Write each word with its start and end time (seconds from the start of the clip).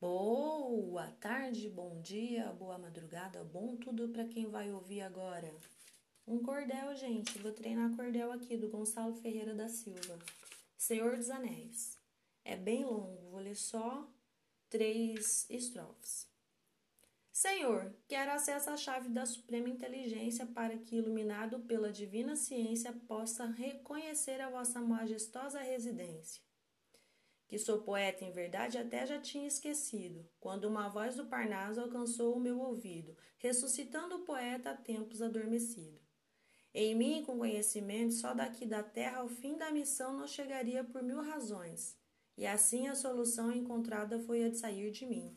Boa 0.00 1.08
tarde, 1.18 1.68
bom 1.68 2.00
dia, 2.00 2.52
boa 2.52 2.78
madrugada, 2.78 3.42
bom 3.42 3.74
tudo 3.74 4.08
para 4.10 4.24
quem 4.28 4.46
vai 4.46 4.72
ouvir 4.72 5.00
agora. 5.00 5.52
Um 6.24 6.40
cordel, 6.40 6.94
gente, 6.94 7.36
vou 7.40 7.50
treinar 7.50 7.96
cordel 7.96 8.30
aqui 8.30 8.56
do 8.56 8.68
Gonçalo 8.68 9.16
Ferreira 9.16 9.56
da 9.56 9.68
Silva. 9.68 10.16
Senhor 10.76 11.16
dos 11.16 11.30
Anéis. 11.30 11.98
É 12.44 12.56
bem 12.56 12.84
longo, 12.84 13.28
vou 13.28 13.40
ler 13.40 13.56
só 13.56 14.08
três 14.70 15.50
estrofes. 15.50 16.28
Senhor, 17.32 17.92
quero 18.06 18.30
acesso 18.30 18.70
à 18.70 18.76
chave 18.76 19.08
da 19.08 19.26
suprema 19.26 19.68
inteligência 19.68 20.46
para 20.46 20.78
que, 20.78 20.94
iluminado 20.94 21.58
pela 21.62 21.90
divina 21.90 22.36
ciência, 22.36 22.92
possa 23.08 23.46
reconhecer 23.46 24.40
a 24.40 24.48
vossa 24.48 24.80
majestosa 24.80 25.58
residência 25.58 26.47
que 27.48 27.58
sou 27.58 27.80
poeta 27.80 28.24
em 28.24 28.30
verdade 28.30 28.76
até 28.76 29.06
já 29.06 29.18
tinha 29.18 29.48
esquecido, 29.48 30.28
quando 30.38 30.66
uma 30.66 30.88
voz 30.88 31.16
do 31.16 31.26
Parnaso 31.26 31.80
alcançou 31.80 32.36
o 32.36 32.40
meu 32.40 32.60
ouvido, 32.60 33.16
ressuscitando 33.38 34.16
o 34.16 34.24
poeta 34.24 34.70
a 34.70 34.76
tempos 34.76 35.22
adormecido. 35.22 35.98
Em 36.74 36.94
mim, 36.94 37.24
com 37.24 37.38
conhecimento, 37.38 38.12
só 38.12 38.34
daqui 38.34 38.66
da 38.66 38.82
terra 38.82 39.20
ao 39.20 39.28
fim 39.28 39.56
da 39.56 39.72
missão 39.72 40.12
não 40.12 40.28
chegaria 40.28 40.84
por 40.84 41.02
mil 41.02 41.22
razões, 41.22 41.96
e 42.36 42.46
assim 42.46 42.86
a 42.86 42.94
solução 42.94 43.50
encontrada 43.50 44.20
foi 44.20 44.44
a 44.44 44.50
de 44.50 44.58
sair 44.58 44.90
de 44.90 45.06
mim. 45.06 45.34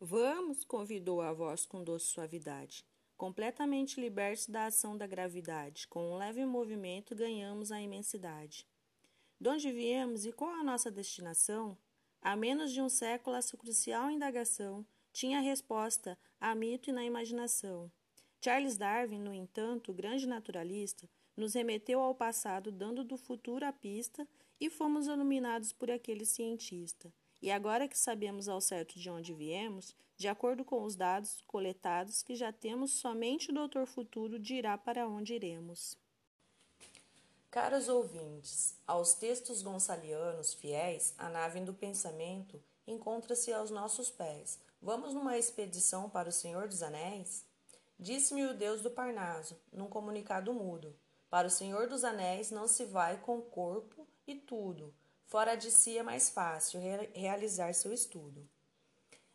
Vamos, 0.00 0.62
convidou 0.62 1.20
a 1.20 1.32
voz 1.32 1.66
com 1.66 1.82
doce 1.82 2.06
suavidade. 2.06 2.86
Completamente 3.18 4.00
libertos 4.00 4.46
da 4.46 4.66
ação 4.66 4.96
da 4.96 5.04
gravidade, 5.04 5.88
com 5.88 6.12
um 6.12 6.16
leve 6.16 6.46
movimento 6.46 7.16
ganhamos 7.16 7.72
a 7.72 7.80
imensidade. 7.80 8.64
De 9.40 9.48
onde 9.48 9.72
viemos 9.72 10.24
e 10.24 10.30
qual 10.30 10.52
a 10.52 10.62
nossa 10.62 10.88
destinação? 10.88 11.76
Há 12.22 12.36
menos 12.36 12.72
de 12.72 12.80
um 12.80 12.88
século, 12.88 13.34
essa 13.34 13.56
crucial 13.56 14.08
indagação 14.08 14.86
tinha 15.12 15.40
resposta 15.40 16.16
a 16.40 16.54
mito 16.54 16.90
e 16.90 16.92
na 16.92 17.04
imaginação. 17.04 17.90
Charles 18.40 18.76
Darwin, 18.76 19.18
no 19.18 19.34
entanto, 19.34 19.92
grande 19.92 20.24
naturalista, 20.24 21.10
nos 21.36 21.54
remeteu 21.54 22.00
ao 22.00 22.14
passado, 22.14 22.70
dando 22.70 23.02
do 23.02 23.16
futuro 23.16 23.66
a 23.66 23.72
pista, 23.72 24.28
e 24.60 24.70
fomos 24.70 25.08
iluminados 25.08 25.72
por 25.72 25.90
aquele 25.90 26.24
cientista. 26.24 27.12
E 27.40 27.50
agora 27.50 27.86
que 27.86 27.96
sabemos 27.96 28.48
ao 28.48 28.60
certo 28.60 28.98
de 28.98 29.08
onde 29.08 29.32
viemos, 29.32 29.94
de 30.16 30.26
acordo 30.26 30.64
com 30.64 30.82
os 30.82 30.96
dados 30.96 31.42
coletados 31.46 32.22
que 32.22 32.34
já 32.34 32.52
temos, 32.52 32.90
somente 32.92 33.50
o 33.50 33.54
Doutor 33.54 33.86
Futuro 33.86 34.38
dirá 34.38 34.76
para 34.76 35.08
onde 35.08 35.34
iremos. 35.34 35.96
Caros 37.50 37.88
ouvintes, 37.88 38.76
aos 38.86 39.14
textos 39.14 39.62
gonçalianos 39.62 40.52
fiéis, 40.54 41.14
a 41.16 41.28
nave 41.28 41.60
do 41.60 41.72
pensamento 41.72 42.60
encontra-se 42.86 43.52
aos 43.52 43.70
nossos 43.70 44.10
pés. 44.10 44.58
Vamos 44.82 45.14
numa 45.14 45.38
expedição 45.38 46.10
para 46.10 46.28
o 46.28 46.32
Senhor 46.32 46.66
dos 46.66 46.82
Anéis? 46.82 47.44
Disse-me 47.98 48.44
o 48.46 48.54
Deus 48.54 48.82
do 48.82 48.90
Parnaso, 48.90 49.56
num 49.72 49.86
comunicado 49.86 50.52
mudo. 50.52 50.94
Para 51.30 51.46
o 51.46 51.50
Senhor 51.50 51.86
dos 51.86 52.04
Anéis 52.04 52.50
não 52.50 52.66
se 52.66 52.84
vai 52.84 53.18
com 53.18 53.40
corpo 53.40 54.06
e 54.26 54.34
tudo 54.34 54.92
Fora 55.28 55.56
de 55.56 55.70
si 55.70 55.98
é 55.98 56.02
mais 56.02 56.30
fácil 56.30 56.80
realizar 57.12 57.74
seu 57.74 57.92
estudo. 57.92 58.48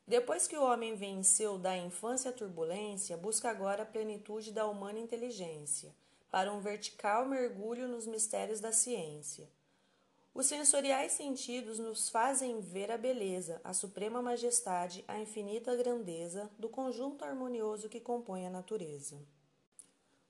Depois 0.08 0.48
que 0.48 0.58
o 0.58 0.64
homem 0.64 0.96
venceu 0.96 1.60
da 1.60 1.78
infância 1.78 2.32
a 2.32 2.34
turbulência, 2.34 3.16
busca 3.16 3.48
agora 3.48 3.84
a 3.84 3.86
plenitude 3.86 4.52
da 4.52 4.66
humana 4.66 4.98
inteligência, 4.98 5.94
para 6.32 6.52
um 6.52 6.60
vertical 6.60 7.28
mergulho 7.28 7.88
nos 7.88 8.08
mistérios 8.08 8.60
da 8.60 8.72
ciência. 8.72 9.48
Os 10.34 10.48
sensoriais 10.48 11.12
sentidos 11.12 11.78
nos 11.78 12.10
fazem 12.10 12.60
ver 12.60 12.90
a 12.90 12.98
beleza, 12.98 13.62
a 13.64 13.72
suprema 13.72 14.20
majestade, 14.20 15.06
a 15.08 15.20
infinita 15.20 15.76
grandeza 15.76 16.50
do 16.58 16.68
conjunto 16.70 17.24
harmonioso 17.24 17.88
que 17.88 18.00
compõe 18.00 18.48
a 18.48 18.50
natureza. 18.50 19.22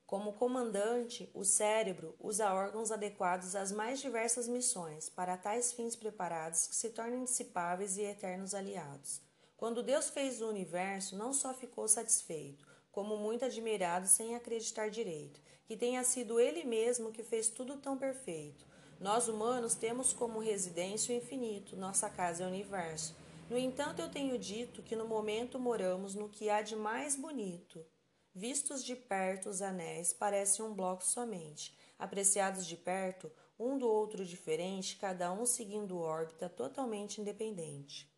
Como 0.06 0.34
comandante, 0.34 1.30
o 1.34 1.44
cérebro 1.44 2.16
usa 2.20 2.54
órgãos 2.54 2.92
adequados 2.92 3.56
às 3.56 3.72
mais 3.72 4.00
diversas 4.00 4.48
missões, 4.48 5.10
para 5.10 5.38
tais 5.38 5.74
fins 5.74 5.96
preparados 5.96 6.68
que 6.68 6.76
se 6.76 6.90
tornem 6.90 7.24
dissipáveis 7.24 7.98
e 7.98 8.04
eternos 8.04 8.54
aliados. 8.54 9.22
Quando 9.58 9.82
Deus 9.82 10.10
fez 10.10 10.42
o 10.42 10.50
universo, 10.50 11.16
não 11.16 11.34
só 11.34 11.54
ficou 11.54 11.88
satisfeito, 11.88 12.68
como 12.92 13.18
muito 13.18 13.46
admirado 13.46 14.08
sem 14.08 14.36
acreditar 14.36 14.90
direito, 14.90 15.42
que 15.66 15.78
tenha 15.78 16.04
sido 16.04 16.40
Ele 16.40 16.64
mesmo 16.64 17.12
que 17.12 17.24
fez 17.24 17.50
tudo 17.50 17.78
tão 17.78 17.98
perfeito. 17.98 18.66
Nós 19.00 19.28
humanos 19.28 19.74
temos 19.74 20.14
como 20.14 20.40
residência 20.40 21.14
o 21.14 21.18
infinito, 21.18 21.76
nossa 21.76 22.10
casa 22.10 22.44
é 22.44 22.46
o 22.46 22.50
universo. 22.50 23.16
No 23.50 23.58
entanto, 23.58 24.02
eu 24.02 24.10
tenho 24.10 24.38
dito 24.38 24.84
que 24.84 24.96
no 24.96 25.08
momento 25.08 25.60
moramos 25.60 26.14
no 26.14 26.30
que 26.30 26.50
há 26.50 26.62
de 26.62 26.76
mais 26.76 27.16
bonito. 27.16 27.86
Vistos 28.36 28.84
de 28.84 28.96
perto, 28.96 29.48
os 29.48 29.62
anéis 29.62 30.12
parecem 30.12 30.66
um 30.66 30.74
bloco 30.74 31.04
somente. 31.04 31.78
Apreciados 32.00 32.66
de 32.66 32.76
perto, 32.76 33.32
um 33.60 33.78
do 33.78 33.88
outro 33.88 34.26
diferente, 34.26 34.98
cada 34.98 35.32
um 35.32 35.46
seguindo 35.46 36.00
órbita 36.00 36.50
totalmente 36.50 37.22
independente. 37.22 38.12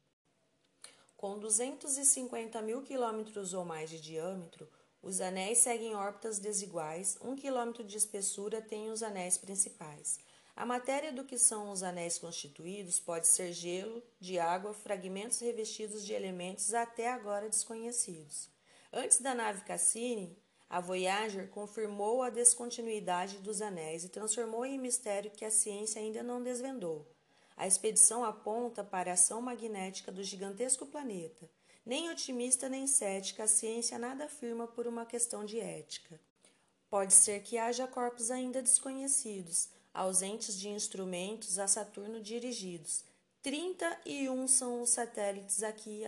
Com 1.17 1.37
250 1.37 2.61
mil 2.61 2.81
quilômetros 2.81 3.53
ou 3.53 3.65
mais 3.65 3.89
de 3.89 3.99
diâmetro, 3.99 4.69
os 5.01 5.19
anéis 5.19 5.57
seguem 5.57 5.95
órbitas 5.95 6.39
desiguais, 6.39 7.17
um 7.21 7.35
quilômetro 7.35 7.83
de 7.83 7.97
espessura 7.97 8.61
tem 8.61 8.89
os 8.89 9.03
anéis 9.03 9.37
principais. 9.37 10.17
A 10.55 10.65
matéria 10.65 11.11
do 11.11 11.25
que 11.25 11.37
são 11.37 11.71
os 11.71 11.83
anéis 11.83 12.17
constituídos 12.17 13.01
pode 13.01 13.27
ser 13.27 13.51
gelo, 13.51 14.01
de 14.17 14.39
água, 14.39 14.73
fragmentos 14.73 15.41
revestidos 15.41 16.05
de 16.05 16.13
elementos 16.13 16.73
até 16.73 17.11
agora 17.11 17.49
desconhecidos. 17.49 18.54
Antes 18.97 19.19
da 19.19 19.35
nave 19.35 19.65
Cassini, 19.65 20.41
a 20.69 20.79
Voyager 20.79 21.49
confirmou 21.49 22.23
a 22.23 22.29
descontinuidade 22.29 23.39
dos 23.39 23.61
anéis 23.61 24.05
e 24.05 24.09
transformou 24.09 24.65
em 24.65 24.79
mistério 24.79 25.31
que 25.31 25.43
a 25.43 25.51
ciência 25.51 25.99
ainda 26.01 26.23
não 26.23 26.41
desvendou. 26.41 27.05
A 27.57 27.67
expedição 27.67 28.23
aponta 28.23 28.85
para 28.85 29.11
a 29.11 29.15
ação 29.15 29.41
magnética 29.41 30.13
do 30.13 30.23
gigantesco 30.23 30.85
planeta. 30.85 31.49
Nem 31.85 32.09
otimista 32.09 32.69
nem 32.69 32.87
cética, 32.87 33.43
a 33.43 33.47
ciência 33.47 33.99
nada 33.99 34.25
afirma 34.25 34.65
por 34.65 34.87
uma 34.87 35.05
questão 35.05 35.43
de 35.43 35.59
ética. 35.59 36.17
Pode 36.89 37.13
ser 37.13 37.43
que 37.43 37.57
haja 37.57 37.85
corpos 37.87 38.31
ainda 38.31 38.61
desconhecidos, 38.61 39.67
ausentes 39.93 40.57
de 40.57 40.69
instrumentos 40.69 41.59
a 41.59 41.67
Saturno 41.67 42.21
dirigidos. 42.21 43.03
31 43.41 44.47
são 44.47 44.81
os 44.81 44.91
satélites 44.91 45.63
aqui, 45.63 46.03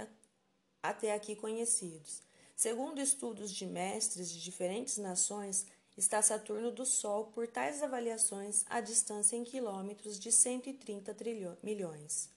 até 0.81 1.14
aqui 1.14 1.36
conhecidos. 1.36 2.25
Segundo 2.57 3.00
estudos 3.00 3.51
de 3.51 3.68
mestres 3.68 4.31
de 4.31 4.41
diferentes 4.41 4.97
nações, 4.97 5.68
está 5.95 6.23
Saturno 6.23 6.72
do 6.72 6.88
Sol, 6.88 7.25
por 7.28 7.47
tais 7.47 7.84
avaliações, 7.84 8.66
a 8.68 8.81
distância 8.81 9.35
em 9.35 9.44
quilômetros 9.44 10.19
de 10.19 10.31
130 10.31 11.16
milhões. 11.62 12.31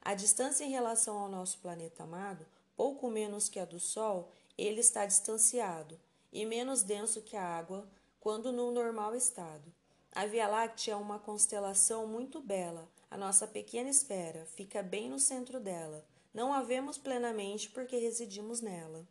A 0.00 0.14
distância 0.14 0.62
em 0.62 0.70
relação 0.70 1.18
ao 1.18 1.28
nosso 1.28 1.58
planeta 1.58 2.04
amado, 2.04 2.46
pouco 2.76 3.10
menos 3.10 3.48
que 3.48 3.58
a 3.58 3.64
do 3.64 3.80
Sol, 3.80 4.30
ele 4.56 4.78
está 4.78 5.06
distanciado 5.06 5.98
e 6.32 6.46
menos 6.46 6.84
denso 6.84 7.20
que 7.20 7.36
a 7.36 7.42
água 7.44 7.84
quando 8.20 8.52
no 8.52 8.70
normal 8.70 9.16
estado. 9.16 9.74
A 10.12 10.24
Via 10.24 10.46
Láctea 10.46 10.92
é 10.92 10.96
uma 10.96 11.18
constelação 11.18 12.06
muito 12.06 12.40
bela. 12.40 12.88
A 13.10 13.16
nossa 13.16 13.44
pequena 13.44 13.90
esfera 13.90 14.46
fica 14.54 14.84
bem 14.84 15.10
no 15.10 15.18
centro 15.18 15.58
dela. 15.58 16.06
Não 16.32 16.52
a 16.52 16.62
vemos 16.62 16.96
plenamente 16.96 17.68
porque 17.70 17.96
residimos 17.96 18.60
nela. 18.60 19.04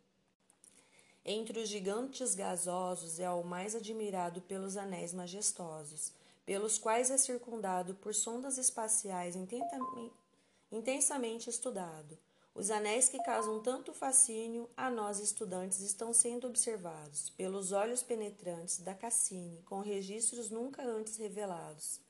Entre 1.26 1.58
os 1.58 1.70
gigantes 1.70 2.34
gasosos 2.34 3.18
é 3.18 3.30
o 3.30 3.42
mais 3.42 3.74
admirado 3.74 4.42
pelos 4.42 4.76
anéis 4.76 5.14
majestosos, 5.14 6.12
pelos 6.44 6.76
quais 6.76 7.10
é 7.10 7.16
circundado 7.16 7.94
por 7.94 8.14
sondas 8.14 8.58
espaciais 8.58 9.34
intensamente 10.70 11.48
estudado. 11.48 12.18
Os 12.54 12.70
anéis 12.70 13.08
que 13.08 13.16
causam 13.22 13.58
tanto 13.62 13.94
fascínio 13.94 14.68
a 14.76 14.90
nós 14.90 15.18
estudantes 15.18 15.80
estão 15.80 16.12
sendo 16.12 16.46
observados 16.46 17.30
pelos 17.30 17.72
olhos 17.72 18.02
penetrantes 18.02 18.80
da 18.80 18.94
Cassini, 18.94 19.62
com 19.62 19.80
registros 19.80 20.50
nunca 20.50 20.84
antes 20.84 21.16
revelados. 21.16 22.03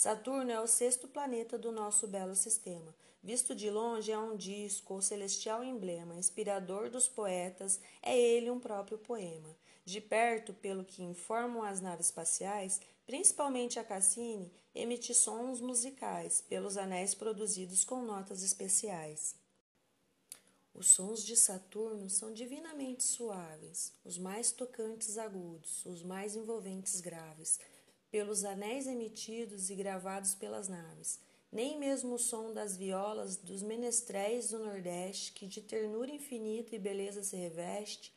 Saturno 0.00 0.50
é 0.50 0.58
o 0.58 0.66
sexto 0.66 1.06
planeta 1.06 1.58
do 1.58 1.70
nosso 1.70 2.08
belo 2.08 2.34
sistema. 2.34 2.94
Visto 3.22 3.54
de 3.54 3.68
longe, 3.68 4.10
é 4.10 4.18
um 4.18 4.34
disco 4.34 4.94
ou 4.94 5.02
celestial 5.02 5.62
emblema, 5.62 6.14
inspirador 6.14 6.88
dos 6.88 7.06
poetas, 7.06 7.78
é 8.00 8.18
ele 8.18 8.50
um 8.50 8.58
próprio 8.58 8.96
poema. 8.96 9.54
De 9.84 10.00
perto, 10.00 10.54
pelo 10.54 10.86
que 10.86 11.02
informam 11.02 11.62
as 11.62 11.82
naves 11.82 12.06
espaciais, 12.06 12.80
principalmente 13.04 13.78
a 13.78 13.84
Cassini, 13.84 14.50
emite 14.74 15.12
sons 15.12 15.60
musicais 15.60 16.42
pelos 16.48 16.78
anéis 16.78 17.14
produzidos 17.14 17.84
com 17.84 18.00
notas 18.00 18.42
especiais. 18.42 19.36
Os 20.72 20.86
sons 20.86 21.22
de 21.22 21.36
Saturno 21.36 22.08
são 22.08 22.32
divinamente 22.32 23.04
suaves, 23.04 23.92
os 24.02 24.16
mais 24.16 24.50
tocantes 24.50 25.18
agudos, 25.18 25.84
os 25.84 26.02
mais 26.02 26.34
envolventes 26.34 27.02
graves 27.02 27.60
pelos 28.10 28.44
anéis 28.44 28.86
emitidos 28.86 29.70
e 29.70 29.74
gravados 29.74 30.34
pelas 30.34 30.68
naves, 30.68 31.20
nem 31.52 31.78
mesmo 31.78 32.14
o 32.14 32.18
som 32.18 32.52
das 32.52 32.76
violas 32.76 33.36
dos 33.36 33.62
menestréis 33.62 34.50
do 34.50 34.58
Nordeste, 34.58 35.32
que 35.32 35.46
de 35.46 35.60
ternura 35.60 36.10
infinita 36.10 36.74
e 36.74 36.78
beleza 36.78 37.22
se 37.22 37.36
reveste, 37.36 38.12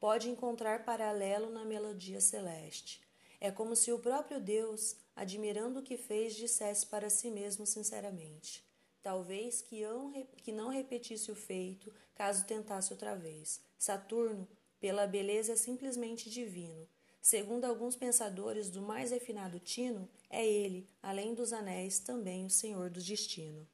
pode 0.00 0.30
encontrar 0.30 0.84
paralelo 0.84 1.50
na 1.50 1.64
melodia 1.64 2.20
celeste. 2.20 3.00
É 3.40 3.50
como 3.50 3.76
se 3.76 3.92
o 3.92 3.98
próprio 3.98 4.40
Deus, 4.40 4.96
admirando 5.14 5.80
o 5.80 5.82
que 5.82 5.96
fez, 5.96 6.34
dissesse 6.34 6.86
para 6.86 7.10
si 7.10 7.30
mesmo 7.30 7.66
sinceramente: 7.66 8.64
Talvez 9.02 9.62
que 9.62 10.52
não 10.52 10.68
repetisse 10.68 11.30
o 11.30 11.34
feito, 11.34 11.92
caso 12.14 12.46
tentasse 12.46 12.92
outra 12.92 13.14
vez. 13.14 13.60
Saturno, 13.78 14.48
pela 14.80 15.06
beleza, 15.06 15.52
é 15.52 15.56
simplesmente 15.56 16.28
divino. 16.28 16.88
Segundo 17.28 17.66
alguns 17.66 17.94
pensadores 17.94 18.70
do 18.70 18.80
mais 18.80 19.10
refinado 19.10 19.60
tino, 19.60 20.08
é 20.30 20.42
ele, 20.46 20.88
além 21.02 21.34
dos 21.34 21.52
anéis, 21.52 21.98
também 21.98 22.46
o 22.46 22.48
senhor 22.48 22.88
do 22.88 23.02
destino. 23.02 23.68